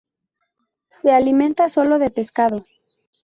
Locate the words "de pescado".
1.99-2.65